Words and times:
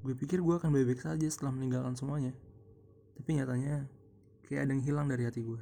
gue 0.00 0.14
pikir 0.16 0.40
gue 0.40 0.54
akan 0.56 0.72
baik-baik 0.72 1.04
saja 1.04 1.26
setelah 1.28 1.52
meninggalkan 1.52 1.92
semuanya. 1.96 2.32
Tapi 3.20 3.36
nyatanya 3.36 3.84
kayak 4.48 4.64
ada 4.64 4.70
yang 4.72 4.82
hilang 4.84 5.06
dari 5.12 5.28
hati 5.28 5.44
gue. 5.44 5.60